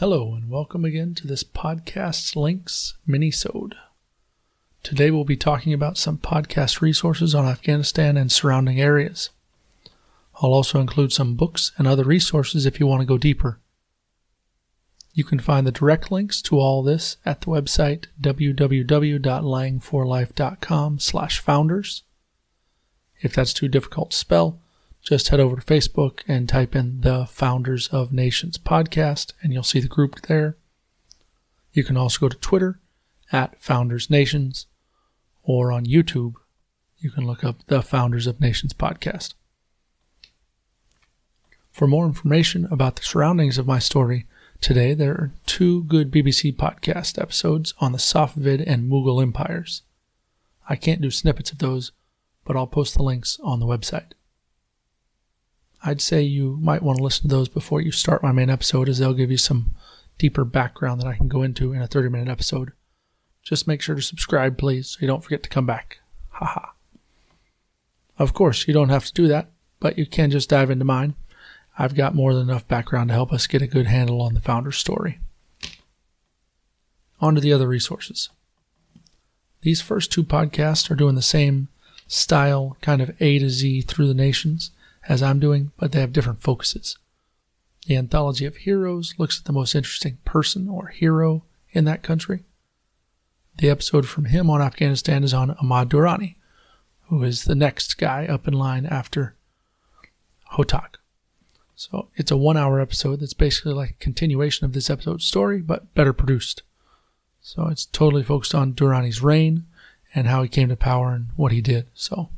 Hello, 0.00 0.32
and 0.32 0.48
welcome 0.48 0.86
again 0.86 1.14
to 1.16 1.26
this 1.26 1.44
Podcast 1.44 2.34
Links 2.34 2.94
minisode. 3.06 3.74
Today 4.82 5.10
we'll 5.10 5.24
be 5.24 5.36
talking 5.36 5.74
about 5.74 5.98
some 5.98 6.16
podcast 6.16 6.80
resources 6.80 7.34
on 7.34 7.44
Afghanistan 7.44 8.16
and 8.16 8.32
surrounding 8.32 8.80
areas. 8.80 9.28
I'll 10.36 10.54
also 10.54 10.80
include 10.80 11.12
some 11.12 11.34
books 11.34 11.72
and 11.76 11.86
other 11.86 12.04
resources 12.04 12.64
if 12.64 12.80
you 12.80 12.86
want 12.86 13.02
to 13.02 13.06
go 13.06 13.18
deeper. 13.18 13.60
You 15.12 15.24
can 15.24 15.38
find 15.38 15.66
the 15.66 15.70
direct 15.70 16.10
links 16.10 16.40
to 16.44 16.58
all 16.58 16.82
this 16.82 17.18
at 17.26 17.42
the 17.42 17.48
website 17.48 18.06
www.lang4life.com 18.22 20.98
slash 20.98 21.40
founders. 21.40 22.04
If 23.20 23.34
that's 23.34 23.52
too 23.52 23.68
difficult 23.68 24.12
to 24.12 24.16
spell, 24.16 24.59
just 25.02 25.28
head 25.28 25.40
over 25.40 25.56
to 25.56 25.62
Facebook 25.62 26.20
and 26.28 26.48
type 26.48 26.76
in 26.76 27.00
the 27.00 27.26
Founders 27.26 27.88
of 27.88 28.12
Nations 28.12 28.58
podcast, 28.58 29.32
and 29.42 29.52
you'll 29.52 29.62
see 29.62 29.80
the 29.80 29.88
group 29.88 30.22
there. 30.22 30.56
You 31.72 31.84
can 31.84 31.96
also 31.96 32.20
go 32.20 32.28
to 32.28 32.36
Twitter 32.36 32.80
at 33.32 33.60
Founders 33.60 34.10
Nations, 34.10 34.66
or 35.42 35.72
on 35.72 35.86
YouTube, 35.86 36.34
you 36.98 37.10
can 37.10 37.26
look 37.26 37.42
up 37.44 37.66
the 37.66 37.82
Founders 37.82 38.26
of 38.26 38.40
Nations 38.40 38.72
podcast. 38.72 39.34
For 41.72 41.86
more 41.86 42.04
information 42.06 42.66
about 42.70 42.96
the 42.96 43.02
surroundings 43.02 43.56
of 43.56 43.66
my 43.66 43.78
story, 43.78 44.26
today 44.60 44.92
there 44.92 45.12
are 45.12 45.32
two 45.46 45.84
good 45.84 46.10
BBC 46.10 46.54
podcast 46.54 47.20
episodes 47.20 47.72
on 47.80 47.92
the 47.92 47.98
Safavid 47.98 48.62
and 48.66 48.90
Mughal 48.90 49.22
empires. 49.22 49.82
I 50.68 50.76
can't 50.76 51.00
do 51.00 51.10
snippets 51.10 51.52
of 51.52 51.58
those, 51.58 51.92
but 52.44 52.56
I'll 52.56 52.66
post 52.66 52.96
the 52.96 53.02
links 53.02 53.38
on 53.42 53.60
the 53.60 53.66
website. 53.66 54.12
I'd 55.82 56.00
say 56.00 56.22
you 56.22 56.58
might 56.60 56.82
want 56.82 56.98
to 56.98 57.04
listen 57.04 57.28
to 57.28 57.34
those 57.34 57.48
before 57.48 57.80
you 57.80 57.90
start 57.90 58.22
my 58.22 58.32
main 58.32 58.50
episode, 58.50 58.88
as 58.88 58.98
they'll 58.98 59.14
give 59.14 59.30
you 59.30 59.38
some 59.38 59.74
deeper 60.18 60.44
background 60.44 61.00
that 61.00 61.06
I 61.06 61.16
can 61.16 61.28
go 61.28 61.42
into 61.42 61.72
in 61.72 61.80
a 61.80 61.86
30 61.86 62.10
minute 62.10 62.28
episode. 62.28 62.72
Just 63.42 63.66
make 63.66 63.80
sure 63.80 63.94
to 63.94 64.02
subscribe, 64.02 64.58
please, 64.58 64.88
so 64.88 64.98
you 65.00 65.06
don't 65.06 65.24
forget 65.24 65.42
to 65.42 65.48
come 65.48 65.64
back. 65.64 66.00
Haha. 66.28 66.72
Of 68.18 68.34
course, 68.34 68.68
you 68.68 68.74
don't 68.74 68.90
have 68.90 69.06
to 69.06 69.14
do 69.14 69.28
that, 69.28 69.48
but 69.80 69.96
you 69.96 70.04
can 70.04 70.30
just 70.30 70.50
dive 70.50 70.70
into 70.70 70.84
mine. 70.84 71.14
I've 71.78 71.94
got 71.94 72.14
more 72.14 72.34
than 72.34 72.50
enough 72.50 72.68
background 72.68 73.08
to 73.08 73.14
help 73.14 73.32
us 73.32 73.46
get 73.46 73.62
a 73.62 73.66
good 73.66 73.86
handle 73.86 74.20
on 74.20 74.34
the 74.34 74.40
founder's 74.40 74.76
story. 74.76 75.20
On 77.20 77.34
to 77.34 77.40
the 77.40 77.54
other 77.54 77.66
resources. 77.66 78.28
These 79.62 79.80
first 79.80 80.12
two 80.12 80.24
podcasts 80.24 80.90
are 80.90 80.94
doing 80.94 81.14
the 81.14 81.22
same 81.22 81.68
style, 82.06 82.76
kind 82.82 83.00
of 83.00 83.10
A 83.20 83.38
to 83.38 83.48
Z 83.48 83.82
through 83.82 84.08
the 84.08 84.14
nations 84.14 84.70
as 85.08 85.22
I'm 85.22 85.40
doing, 85.40 85.72
but 85.78 85.92
they 85.92 86.00
have 86.00 86.12
different 86.12 86.42
focuses. 86.42 86.96
The 87.86 87.96
Anthology 87.96 88.44
of 88.44 88.56
Heroes 88.58 89.14
looks 89.18 89.38
at 89.38 89.46
the 89.46 89.52
most 89.52 89.74
interesting 89.74 90.18
person 90.24 90.68
or 90.68 90.88
hero 90.88 91.44
in 91.72 91.84
that 91.86 92.02
country. 92.02 92.44
The 93.56 93.70
episode 93.70 94.06
from 94.06 94.26
him 94.26 94.48
on 94.50 94.62
Afghanistan 94.62 95.24
is 95.24 95.34
on 95.34 95.50
Ahmad 95.52 95.88
Durrani, 95.88 96.36
who 97.08 97.22
is 97.22 97.44
the 97.44 97.54
next 97.54 97.98
guy 97.98 98.26
up 98.26 98.46
in 98.46 98.54
line 98.54 98.86
after 98.86 99.34
Hotak. 100.52 100.96
So 101.74 102.08
it's 102.14 102.30
a 102.30 102.36
one 102.36 102.56
hour 102.56 102.80
episode 102.80 103.20
that's 103.20 103.32
basically 103.32 103.72
like 103.72 103.90
a 103.90 104.04
continuation 104.04 104.66
of 104.66 104.72
this 104.72 104.90
episode's 104.90 105.24
story, 105.24 105.60
but 105.60 105.92
better 105.94 106.12
produced. 106.12 106.62
So 107.40 107.68
it's 107.68 107.86
totally 107.86 108.22
focused 108.22 108.54
on 108.54 108.74
Durrani's 108.74 109.22
reign 109.22 109.64
and 110.14 110.26
how 110.26 110.42
he 110.42 110.48
came 110.48 110.68
to 110.68 110.76
power 110.76 111.14
and 111.14 111.28
what 111.36 111.52
he 111.52 111.60
did. 111.60 111.86
So 111.94 112.28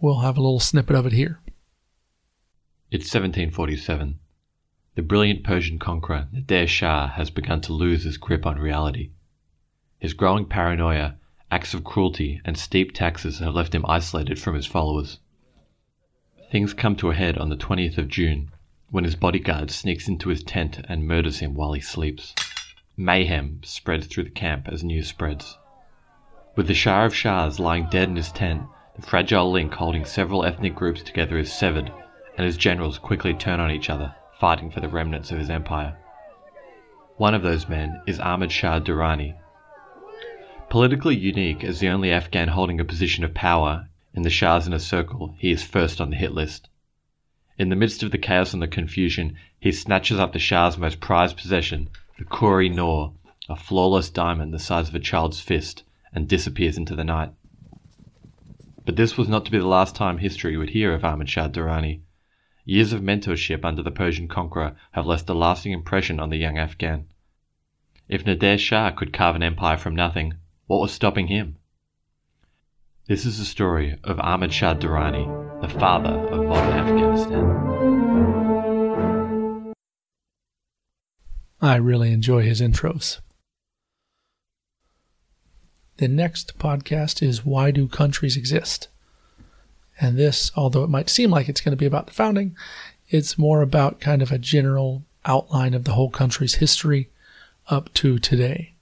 we'll 0.00 0.20
have 0.20 0.36
a 0.36 0.40
little 0.40 0.60
snippet 0.60 0.94
of 0.94 1.06
it 1.06 1.12
here. 1.12 1.40
It's 2.94 3.06
1747. 3.06 4.20
The 4.94 5.02
brilliant 5.02 5.42
Persian 5.42 5.80
conqueror 5.80 6.28
Nader 6.32 6.68
Shah 6.68 7.08
has 7.08 7.28
begun 7.28 7.60
to 7.62 7.72
lose 7.72 8.04
his 8.04 8.16
grip 8.16 8.46
on 8.46 8.56
reality. 8.56 9.10
His 9.98 10.14
growing 10.14 10.44
paranoia, 10.44 11.16
acts 11.50 11.74
of 11.74 11.82
cruelty, 11.82 12.40
and 12.44 12.56
steep 12.56 12.94
taxes 12.94 13.40
have 13.40 13.52
left 13.52 13.74
him 13.74 13.84
isolated 13.88 14.38
from 14.38 14.54
his 14.54 14.66
followers. 14.66 15.18
Things 16.52 16.72
come 16.72 16.94
to 16.94 17.10
a 17.10 17.16
head 17.16 17.36
on 17.36 17.48
the 17.48 17.56
20th 17.56 17.98
of 17.98 18.06
June 18.06 18.52
when 18.90 19.02
his 19.02 19.16
bodyguard 19.16 19.72
sneaks 19.72 20.06
into 20.06 20.28
his 20.28 20.44
tent 20.44 20.78
and 20.88 21.04
murders 21.04 21.40
him 21.40 21.54
while 21.54 21.72
he 21.72 21.80
sleeps. 21.80 22.32
Mayhem 22.96 23.60
spreads 23.64 24.06
through 24.06 24.22
the 24.22 24.30
camp 24.30 24.68
as 24.68 24.84
news 24.84 25.08
spreads. 25.08 25.58
With 26.54 26.68
the 26.68 26.74
Shah 26.74 27.06
of 27.06 27.12
Shahs 27.12 27.58
lying 27.58 27.88
dead 27.90 28.08
in 28.08 28.14
his 28.14 28.30
tent, 28.30 28.62
the 28.94 29.02
fragile 29.02 29.50
link 29.50 29.74
holding 29.74 30.04
several 30.04 30.44
ethnic 30.44 30.76
groups 30.76 31.02
together 31.02 31.36
is 31.38 31.52
severed 31.52 31.90
and 32.36 32.46
his 32.46 32.56
generals 32.56 32.98
quickly 32.98 33.32
turn 33.34 33.60
on 33.60 33.70
each 33.70 33.88
other, 33.88 34.14
fighting 34.40 34.70
for 34.70 34.80
the 34.80 34.88
remnants 34.88 35.30
of 35.30 35.38
his 35.38 35.50
empire. 35.50 35.96
One 37.16 37.34
of 37.34 37.42
those 37.42 37.68
men 37.68 38.02
is 38.06 38.18
Ahmad 38.18 38.50
Shah 38.50 38.80
Durrani. 38.80 39.34
Politically 40.68 41.16
unique 41.16 41.62
as 41.62 41.78
the 41.78 41.88
only 41.88 42.10
Afghan 42.10 42.48
holding 42.48 42.80
a 42.80 42.84
position 42.84 43.22
of 43.22 43.34
power 43.34 43.88
in 44.12 44.22
the 44.22 44.30
Shah's 44.30 44.66
inner 44.66 44.80
circle, 44.80 45.36
he 45.38 45.52
is 45.52 45.62
first 45.62 46.00
on 46.00 46.10
the 46.10 46.16
hit 46.16 46.32
list. 46.32 46.68
In 47.56 47.68
the 47.68 47.76
midst 47.76 48.02
of 48.02 48.10
the 48.10 48.18
chaos 48.18 48.52
and 48.52 48.60
the 48.60 48.66
confusion, 48.66 49.36
he 49.60 49.70
snatches 49.70 50.18
up 50.18 50.32
the 50.32 50.40
Shah's 50.40 50.76
most 50.76 50.98
prized 50.98 51.36
possession, 51.36 51.88
the 52.18 52.24
Koh-i 52.24 52.66
Noor, 52.66 53.12
a 53.48 53.54
flawless 53.54 54.10
diamond 54.10 54.52
the 54.52 54.58
size 54.58 54.88
of 54.88 54.94
a 54.96 55.00
child's 55.00 55.40
fist, 55.40 55.84
and 56.12 56.26
disappears 56.26 56.76
into 56.76 56.96
the 56.96 57.04
night. 57.04 57.30
But 58.84 58.96
this 58.96 59.16
was 59.16 59.28
not 59.28 59.44
to 59.44 59.50
be 59.52 59.58
the 59.58 59.66
last 59.66 59.94
time 59.94 60.18
history 60.18 60.56
would 60.56 60.70
hear 60.70 60.92
of 60.92 61.04
Ahmad 61.04 61.28
Shah 61.28 61.48
Durrani. 61.48 62.00
Years 62.66 62.94
of 62.94 63.02
mentorship 63.02 63.62
under 63.62 63.82
the 63.82 63.90
Persian 63.90 64.26
conqueror 64.26 64.74
have 64.92 65.04
left 65.04 65.28
a 65.28 65.34
lasting 65.34 65.72
impression 65.72 66.18
on 66.18 66.30
the 66.30 66.38
young 66.38 66.56
Afghan. 66.56 67.06
If 68.08 68.24
Nader 68.24 68.58
Shah 68.58 68.90
could 68.90 69.12
carve 69.12 69.36
an 69.36 69.42
empire 69.42 69.76
from 69.76 69.94
nothing, 69.94 70.34
what 70.66 70.80
was 70.80 70.90
stopping 70.90 71.26
him? 71.26 71.58
This 73.06 73.26
is 73.26 73.38
the 73.38 73.44
story 73.44 73.98
of 74.02 74.18
Ahmad 74.18 74.50
Shah 74.50 74.72
Durrani, 74.74 75.26
the 75.60 75.68
father 75.78 76.08
of 76.08 76.46
modern 76.46 76.72
Afghanistan. 76.72 77.74
I 81.60 81.76
really 81.76 82.12
enjoy 82.12 82.44
his 82.44 82.62
intros. 82.62 83.20
The 85.98 86.08
next 86.08 86.58
podcast 86.58 87.22
is 87.22 87.44
Why 87.44 87.70
Do 87.70 87.88
Countries 87.88 88.38
Exist? 88.38 88.88
And 90.00 90.18
this, 90.18 90.50
although 90.56 90.84
it 90.84 90.90
might 90.90 91.08
seem 91.08 91.30
like 91.30 91.48
it's 91.48 91.60
going 91.60 91.72
to 91.72 91.76
be 91.76 91.86
about 91.86 92.06
the 92.06 92.12
founding, 92.12 92.56
it's 93.08 93.38
more 93.38 93.62
about 93.62 94.00
kind 94.00 94.22
of 94.22 94.32
a 94.32 94.38
general 94.38 95.02
outline 95.24 95.74
of 95.74 95.84
the 95.84 95.92
whole 95.92 96.10
country's 96.10 96.54
history 96.54 97.10
up 97.68 97.92
to 97.94 98.18
today. 98.18 98.74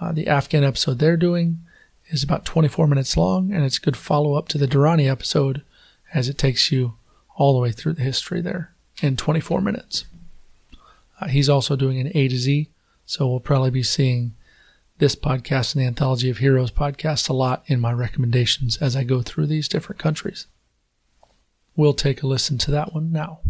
Uh, 0.00 0.12
the 0.12 0.26
Afghan 0.26 0.64
episode 0.64 0.98
they're 0.98 1.16
doing 1.16 1.60
is 2.08 2.22
about 2.22 2.44
24 2.44 2.86
minutes 2.86 3.16
long, 3.16 3.52
and 3.52 3.64
it's 3.64 3.78
a 3.78 3.80
good 3.80 3.96
follow 3.96 4.34
up 4.34 4.48
to 4.48 4.58
the 4.58 4.66
Durrani 4.66 5.10
episode 5.10 5.62
as 6.12 6.28
it 6.28 6.36
takes 6.36 6.72
you 6.72 6.94
all 7.36 7.54
the 7.54 7.60
way 7.60 7.72
through 7.72 7.94
the 7.94 8.02
history 8.02 8.40
there 8.40 8.72
in 9.00 9.16
24 9.16 9.60
minutes. 9.60 10.04
Uh, 11.20 11.28
he's 11.28 11.48
also 11.48 11.76
doing 11.76 12.00
an 12.00 12.10
A 12.14 12.28
to 12.28 12.36
Z, 12.36 12.68
so 13.06 13.28
we'll 13.28 13.40
probably 13.40 13.70
be 13.70 13.82
seeing 13.82 14.34
this 15.02 15.16
podcast 15.16 15.74
and 15.74 15.82
the 15.82 15.86
Anthology 15.88 16.30
of 16.30 16.38
Heroes 16.38 16.70
podcast 16.70 17.28
a 17.28 17.32
lot 17.32 17.64
in 17.66 17.80
my 17.80 17.92
recommendations 17.92 18.76
as 18.76 18.94
I 18.94 19.02
go 19.02 19.20
through 19.20 19.46
these 19.46 19.66
different 19.66 20.00
countries. 20.00 20.46
We'll 21.74 21.92
take 21.92 22.22
a 22.22 22.28
listen 22.28 22.56
to 22.58 22.70
that 22.70 22.94
one 22.94 23.10
now. 23.10 23.40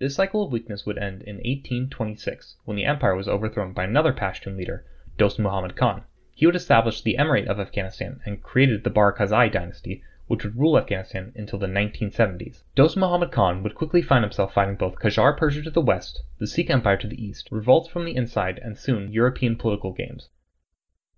This 0.00 0.16
cycle 0.16 0.42
of 0.42 0.50
weakness 0.50 0.84
would 0.86 0.98
end 0.98 1.22
in 1.22 1.36
1826 1.36 2.56
when 2.64 2.76
the 2.76 2.84
empire 2.84 3.14
was 3.14 3.28
overthrown 3.28 3.72
by 3.72 3.84
another 3.84 4.12
Pashtun 4.12 4.56
leader, 4.56 4.84
Dost 5.16 5.38
Muhammad 5.38 5.76
Khan. 5.76 6.02
He 6.34 6.44
would 6.44 6.56
establish 6.56 7.00
the 7.00 7.14
Emirate 7.16 7.46
of 7.46 7.60
Afghanistan 7.60 8.18
and 8.26 8.42
created 8.42 8.82
the 8.82 8.90
Barakzai 8.90 9.52
dynasty, 9.52 10.02
which 10.28 10.44
would 10.44 10.56
rule 10.56 10.78
Afghanistan 10.78 11.32
until 11.34 11.58
the 11.58 11.66
1970s. 11.66 12.62
Dost 12.74 12.96
Muhammad 12.96 13.32
Khan 13.32 13.62
would 13.62 13.74
quickly 13.74 14.02
find 14.02 14.22
himself 14.22 14.54
fighting 14.54 14.76
both 14.76 15.00
Qajar 15.00 15.36
Persia 15.36 15.62
to 15.62 15.70
the 15.70 15.80
west, 15.80 16.22
the 16.38 16.46
Sikh 16.46 16.70
Empire 16.70 16.96
to 16.98 17.08
the 17.08 17.20
east, 17.24 17.48
revolts 17.50 17.88
from 17.88 18.04
the 18.04 18.14
inside, 18.14 18.60
and 18.62 18.78
soon 18.78 19.12
European 19.12 19.56
political 19.56 19.92
games. 19.92 20.28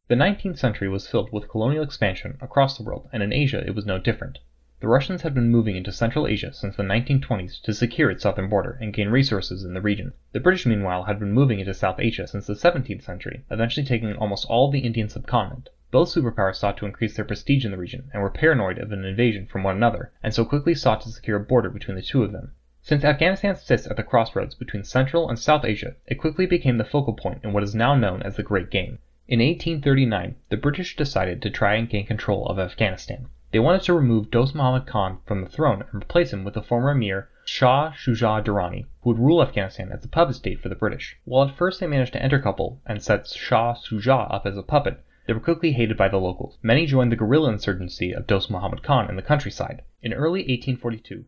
The 0.08 0.14
19th 0.14 0.58
century 0.58 0.88
was 0.88 1.08
filled 1.08 1.32
with 1.32 1.48
colonial 1.48 1.82
expansion 1.82 2.38
across 2.40 2.76
the 2.76 2.82
world, 2.82 3.08
and 3.12 3.22
in 3.22 3.32
Asia 3.32 3.62
it 3.66 3.74
was 3.74 3.86
no 3.86 3.98
different. 3.98 4.38
The 4.80 4.88
Russians 4.88 5.22
had 5.22 5.32
been 5.32 5.50
moving 5.50 5.76
into 5.76 5.92
Central 5.92 6.26
Asia 6.26 6.52
since 6.52 6.76
the 6.76 6.82
1920s 6.82 7.62
to 7.62 7.72
secure 7.72 8.10
its 8.10 8.22
southern 8.22 8.50
border 8.50 8.76
and 8.82 8.92
gain 8.92 9.08
resources 9.08 9.64
in 9.64 9.72
the 9.72 9.80
region. 9.80 10.12
The 10.32 10.40
British, 10.40 10.66
meanwhile, 10.66 11.04
had 11.04 11.18
been 11.18 11.32
moving 11.32 11.58
into 11.58 11.72
South 11.72 11.98
Asia 11.98 12.26
since 12.26 12.46
the 12.46 12.52
17th 12.52 13.02
century, 13.02 13.44
eventually 13.50 13.86
taking 13.86 14.14
almost 14.16 14.44
all 14.46 14.70
the 14.70 14.80
Indian 14.80 15.08
subcontinent. 15.08 15.70
Both 15.94 16.08
superpowers 16.08 16.56
sought 16.56 16.76
to 16.78 16.86
increase 16.86 17.14
their 17.14 17.24
prestige 17.24 17.64
in 17.64 17.70
the 17.70 17.76
region 17.76 18.10
and 18.12 18.20
were 18.20 18.28
paranoid 18.28 18.78
of 18.78 18.90
an 18.90 19.04
invasion 19.04 19.46
from 19.46 19.62
one 19.62 19.76
another, 19.76 20.10
and 20.24 20.34
so 20.34 20.44
quickly 20.44 20.74
sought 20.74 21.02
to 21.02 21.08
secure 21.08 21.36
a 21.36 21.40
border 21.40 21.70
between 21.70 21.94
the 21.94 22.02
two 22.02 22.24
of 22.24 22.32
them. 22.32 22.50
Since 22.82 23.04
Afghanistan 23.04 23.54
sits 23.54 23.86
at 23.86 23.96
the 23.96 24.02
crossroads 24.02 24.56
between 24.56 24.82
Central 24.82 25.28
and 25.28 25.38
South 25.38 25.64
Asia, 25.64 25.94
it 26.08 26.16
quickly 26.16 26.46
became 26.46 26.78
the 26.78 26.84
focal 26.84 27.12
point 27.12 27.44
in 27.44 27.52
what 27.52 27.62
is 27.62 27.76
now 27.76 27.94
known 27.94 28.22
as 28.24 28.34
the 28.34 28.42
Great 28.42 28.70
Game. 28.70 28.98
In 29.28 29.38
1839, 29.38 30.34
the 30.48 30.56
British 30.56 30.96
decided 30.96 31.40
to 31.40 31.48
try 31.48 31.74
and 31.74 31.88
gain 31.88 32.06
control 32.06 32.44
of 32.48 32.58
Afghanistan. 32.58 33.28
They 33.52 33.60
wanted 33.60 33.82
to 33.82 33.94
remove 33.94 34.32
Dost 34.32 34.52
Muhammad 34.52 34.88
Khan 34.88 35.18
from 35.24 35.42
the 35.42 35.48
throne 35.48 35.84
and 35.92 36.02
replace 36.02 36.32
him 36.32 36.42
with 36.42 36.54
the 36.54 36.62
former 36.62 36.90
emir 36.90 37.28
Shah 37.44 37.92
Shuja 37.92 38.42
Durrani, 38.42 38.86
who 39.02 39.10
would 39.10 39.20
rule 39.20 39.40
Afghanistan 39.40 39.92
as 39.92 40.04
a 40.04 40.08
puppet 40.08 40.34
state 40.34 40.58
for 40.58 40.68
the 40.68 40.74
British. 40.74 41.16
While 41.24 41.48
at 41.48 41.54
first 41.54 41.78
they 41.78 41.86
managed 41.86 42.14
to 42.14 42.20
intercouple 42.20 42.78
and 42.84 43.00
set 43.00 43.28
Shah 43.28 43.74
Shuja 43.74 44.26
up 44.34 44.44
as 44.44 44.56
a 44.56 44.64
puppet, 44.64 44.98
they 45.26 45.32
were 45.32 45.40
quickly 45.40 45.72
hated 45.72 45.96
by 45.96 46.08
the 46.08 46.18
locals. 46.18 46.58
Many 46.62 46.86
joined 46.86 47.10
the 47.10 47.16
guerrilla 47.16 47.50
insurgency 47.50 48.12
of 48.12 48.26
Dost 48.26 48.50
Muhammad 48.50 48.82
Khan 48.82 49.08
in 49.08 49.16
the 49.16 49.22
countryside. 49.22 49.82
In 50.02 50.12
early 50.12 50.40
1842, 50.40 51.24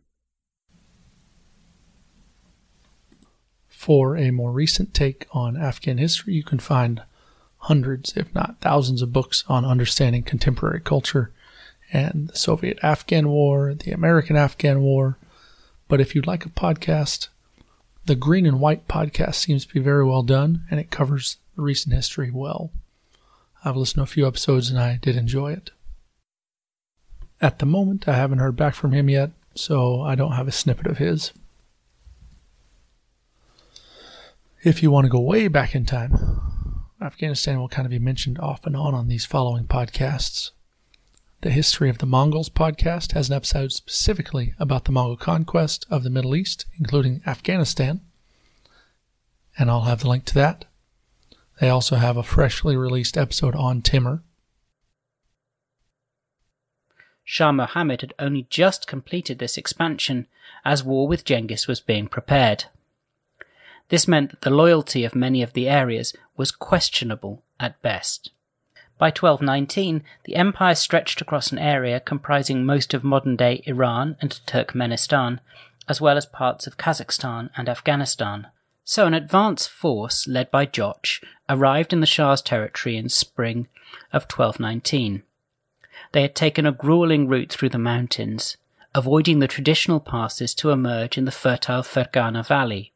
For 3.68 4.16
a 4.16 4.32
more 4.32 4.52
recent 4.52 4.94
take 4.94 5.26
on 5.30 5.56
Afghan 5.56 5.98
history, 5.98 6.34
you 6.34 6.42
can 6.42 6.58
find 6.58 7.02
hundreds, 7.58 8.16
if 8.16 8.34
not 8.34 8.60
thousands, 8.60 9.00
of 9.00 9.12
books 9.12 9.44
on 9.48 9.64
understanding 9.64 10.24
contemporary 10.24 10.80
culture 10.80 11.32
and 11.92 12.28
the 12.28 12.36
Soviet 12.36 12.78
Afghan 12.82 13.28
War, 13.28 13.74
the 13.74 13.92
American 13.92 14.34
Afghan 14.34 14.80
War. 14.82 15.18
But 15.88 16.00
if 16.00 16.14
you'd 16.14 16.26
like 16.26 16.44
a 16.44 16.48
podcast, 16.48 17.28
the 18.06 18.16
Green 18.16 18.44
and 18.44 18.60
White 18.60 18.88
podcast 18.88 19.36
seems 19.36 19.64
to 19.66 19.74
be 19.74 19.80
very 19.80 20.04
well 20.04 20.22
done 20.22 20.64
and 20.70 20.80
it 20.80 20.90
covers 20.90 21.36
the 21.54 21.62
recent 21.62 21.94
history 21.94 22.30
well. 22.30 22.72
I've 23.66 23.76
listened 23.76 23.98
to 23.98 24.04
a 24.04 24.06
few 24.06 24.28
episodes 24.28 24.70
and 24.70 24.78
I 24.78 25.00
did 25.02 25.16
enjoy 25.16 25.52
it. 25.52 25.72
At 27.40 27.58
the 27.58 27.66
moment, 27.66 28.06
I 28.06 28.14
haven't 28.14 28.38
heard 28.38 28.54
back 28.54 28.76
from 28.76 28.92
him 28.92 29.10
yet, 29.10 29.32
so 29.56 30.02
I 30.02 30.14
don't 30.14 30.36
have 30.36 30.46
a 30.46 30.52
snippet 30.52 30.86
of 30.86 30.98
his. 30.98 31.32
If 34.62 34.84
you 34.84 34.92
want 34.92 35.06
to 35.06 35.10
go 35.10 35.18
way 35.18 35.48
back 35.48 35.74
in 35.74 35.84
time, 35.84 36.40
Afghanistan 37.02 37.58
will 37.58 37.68
kind 37.68 37.84
of 37.84 37.90
be 37.90 37.98
mentioned 37.98 38.38
off 38.38 38.64
and 38.64 38.76
on 38.76 38.94
on 38.94 39.08
these 39.08 39.26
following 39.26 39.64
podcasts. 39.66 40.52
The 41.40 41.50
History 41.50 41.90
of 41.90 41.98
the 41.98 42.06
Mongols 42.06 42.48
podcast 42.48 43.14
has 43.14 43.28
an 43.28 43.34
episode 43.34 43.72
specifically 43.72 44.54
about 44.60 44.84
the 44.84 44.92
Mongol 44.92 45.16
conquest 45.16 45.86
of 45.90 46.04
the 46.04 46.10
Middle 46.10 46.36
East, 46.36 46.66
including 46.78 47.20
Afghanistan, 47.26 48.00
and 49.58 49.68
I'll 49.68 49.82
have 49.82 50.02
the 50.02 50.08
link 50.08 50.24
to 50.26 50.34
that. 50.34 50.66
They 51.58 51.70
also 51.70 51.96
have 51.96 52.16
a 52.16 52.22
freshly 52.22 52.76
released 52.76 53.16
episode 53.16 53.54
on 53.54 53.80
Timur. 53.80 54.22
Shah 57.24 57.50
Mohammed 57.50 58.02
had 58.02 58.14
only 58.18 58.46
just 58.50 58.86
completed 58.86 59.38
this 59.38 59.56
expansion 59.56 60.26
as 60.64 60.84
war 60.84 61.08
with 61.08 61.24
Genghis 61.24 61.66
was 61.66 61.80
being 61.80 62.08
prepared. 62.08 62.64
This 63.88 64.06
meant 64.06 64.30
that 64.30 64.42
the 64.42 64.50
loyalty 64.50 65.04
of 65.04 65.14
many 65.14 65.42
of 65.42 65.54
the 65.54 65.68
areas 65.68 66.12
was 66.36 66.50
questionable 66.50 67.42
at 67.58 67.80
best. 67.82 68.30
By 68.98 69.08
1219, 69.08 70.02
the 70.24 70.36
empire 70.36 70.74
stretched 70.74 71.20
across 71.20 71.52
an 71.52 71.58
area 71.58 72.00
comprising 72.00 72.64
most 72.64 72.94
of 72.94 73.04
modern 73.04 73.36
day 73.36 73.62
Iran 73.66 74.16
and 74.20 74.40
Turkmenistan, 74.46 75.40
as 75.88 76.00
well 76.00 76.16
as 76.16 76.26
parts 76.26 76.66
of 76.66 76.76
Kazakhstan 76.76 77.50
and 77.56 77.68
Afghanistan. 77.68 78.48
So 78.84 79.06
an 79.06 79.14
advance 79.14 79.66
force 79.66 80.26
led 80.28 80.50
by 80.50 80.66
Jochi 80.66 81.22
arrived 81.48 81.92
in 81.92 82.00
the 82.00 82.06
Shah's 82.06 82.42
territory 82.42 82.96
in 82.96 83.08
spring 83.08 83.68
of 84.12 84.22
1219. 84.22 85.22
They 86.12 86.22
had 86.22 86.34
taken 86.34 86.66
a 86.66 86.72
grueling 86.72 87.28
route 87.28 87.52
through 87.52 87.70
the 87.70 87.78
mountains, 87.78 88.56
avoiding 88.94 89.38
the 89.38 89.48
traditional 89.48 90.00
passes 90.00 90.54
to 90.54 90.70
emerge 90.70 91.18
in 91.18 91.24
the 91.24 91.30
fertile 91.30 91.82
Fergana 91.82 92.46
Valley, 92.46 92.92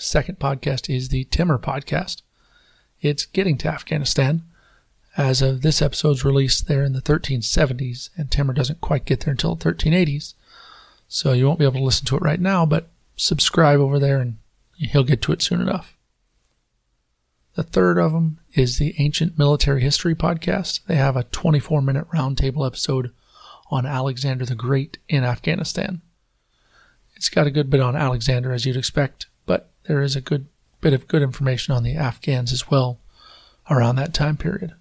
second 0.00 0.38
podcast 0.38 0.94
is 0.94 1.08
the 1.08 1.24
Timur 1.24 1.58
podcast. 1.58 2.22
It's 3.00 3.26
getting 3.26 3.58
to 3.58 3.68
Afghanistan. 3.68 4.42
As 5.16 5.42
of 5.42 5.62
this 5.62 5.82
episode's 5.82 6.24
release, 6.24 6.60
they're 6.60 6.84
in 6.84 6.92
the 6.92 7.02
1370s, 7.02 8.10
and 8.16 8.30
Timur 8.30 8.52
doesn't 8.52 8.80
quite 8.80 9.04
get 9.04 9.20
there 9.20 9.32
until 9.32 9.54
the 9.54 9.72
1380s. 9.72 10.34
So 11.08 11.32
you 11.32 11.46
won't 11.46 11.58
be 11.58 11.64
able 11.64 11.80
to 11.80 11.84
listen 11.84 12.06
to 12.06 12.16
it 12.16 12.22
right 12.22 12.40
now, 12.40 12.64
but 12.64 12.88
subscribe 13.16 13.80
over 13.80 13.98
there 13.98 14.20
and 14.20 14.38
he'll 14.76 15.04
get 15.04 15.20
to 15.22 15.32
it 15.32 15.42
soon 15.42 15.60
enough. 15.60 15.96
The 17.54 17.62
third 17.62 17.98
of 17.98 18.12
them 18.12 18.38
is 18.54 18.78
the 18.78 18.94
Ancient 18.98 19.36
Military 19.36 19.82
History 19.82 20.14
podcast. 20.14 20.80
They 20.86 20.96
have 20.96 21.16
a 21.16 21.24
24 21.24 21.82
minute 21.82 22.08
roundtable 22.10 22.66
episode 22.66 23.12
on 23.70 23.86
Alexander 23.86 24.44
the 24.44 24.54
Great 24.54 24.98
in 25.08 25.24
Afghanistan. 25.24 26.00
It's 27.16 27.28
got 27.28 27.46
a 27.46 27.50
good 27.50 27.68
bit 27.68 27.80
on 27.80 27.96
Alexander, 27.96 28.52
as 28.52 28.64
you'd 28.64 28.76
expect, 28.76 29.26
but 29.46 29.70
there 29.86 30.00
is 30.00 30.16
a 30.16 30.20
good 30.20 30.46
bit 30.80 30.92
of 30.92 31.08
good 31.08 31.22
information 31.22 31.74
on 31.74 31.82
the 31.82 31.94
Afghans 31.94 32.52
as 32.52 32.70
well 32.70 32.98
around 33.68 33.96
that 33.96 34.14
time 34.14 34.36
period. 34.36 34.74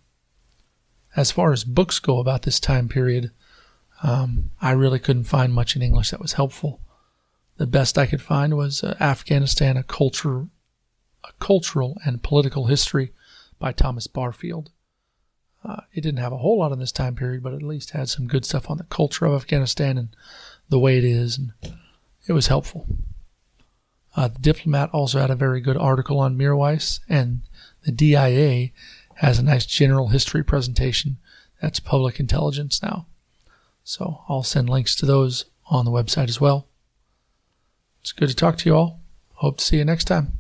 As 1.16 1.32
far 1.32 1.52
as 1.52 1.64
books 1.64 2.00
go 2.00 2.20
about 2.20 2.44
this 2.44 2.60
time 2.60 2.88
period, 2.88 3.32
um, 4.04 4.52
I 4.62 4.72
really 4.72 5.00
couldn't 5.00 5.26
find 5.26 5.54
much 5.54 5.76
in 5.76 5.82
English 5.82 6.12
that 6.12 6.22
was 6.22 6.34
helpful. 6.34 6.80
The 7.58 7.68
best 7.68 7.98
I 7.98 8.06
could 8.06 8.22
find 8.22 8.56
was 8.56 8.84
uh, 8.84 8.96
Afghanistan: 9.02 9.76
a 9.76 9.84
culture, 9.84 10.48
a 11.24 11.32
cultural 11.40 11.98
and 12.06 12.24
political 12.24 12.66
history 12.66 13.14
by 13.60 13.72
Thomas 13.72 14.08
Barfield. 14.08 14.72
Uh, 15.64 15.82
it 15.94 16.02
didn't 16.02 16.22
have 16.22 16.32
a 16.32 16.38
whole 16.38 16.60
lot 16.60 16.72
in 16.72 16.80
this 16.80 16.92
time 16.92 17.16
period, 17.16 17.44
but 17.44 17.54
at 17.54 17.62
least 17.62 17.92
had 17.92 18.10
some 18.10 18.28
good 18.28 18.46
stuff 18.46 18.70
on 18.70 18.78
the 18.78 18.86
culture 18.86 19.26
of 19.26 19.34
Afghanistan 19.34 19.98
and 19.98 20.10
the 20.70 20.80
way 20.80 20.98
it 20.98 21.04
is, 21.04 21.38
and 21.38 21.54
it 22.28 22.34
was 22.34 22.48
helpful. 22.48 22.88
Uh, 24.16 24.28
the 24.28 24.40
Diplomat 24.40 24.90
also 24.92 25.20
had 25.20 25.30
a 25.30 25.36
very 25.36 25.62
good 25.62 25.78
article 25.78 26.20
on 26.20 26.38
Mirwais, 26.38 27.00
and 27.10 27.42
the 27.84 27.92
DIA 27.92 28.70
has 29.16 29.38
a 29.38 29.44
nice 29.44 29.66
general 29.66 30.08
history 30.08 30.44
presentation 30.44 31.18
that's 31.62 31.80
public 31.80 32.20
intelligence 32.20 32.82
now. 32.82 33.06
So 33.84 34.22
I'll 34.30 34.44
send 34.44 34.70
links 34.70 34.96
to 34.98 35.06
those 35.06 35.46
on 35.70 35.86
the 35.86 35.92
website 35.92 36.30
as 36.30 36.40
well. 36.40 36.68
It's 38.02 38.12
good 38.12 38.30
to 38.30 38.36
talk 38.36 38.58
to 38.60 38.70
you 38.70 38.76
all. 38.76 39.02
Hope 39.36 39.58
to 39.58 39.66
see 39.66 39.78
you 39.78 39.86
next 39.86 40.06
time. 40.06 40.39